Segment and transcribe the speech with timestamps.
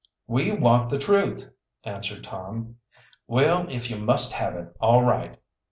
[0.25, 1.47] "We want the truth,"
[1.83, 2.77] answered Tom.
[3.27, 5.37] "Well, if you must have it, all right.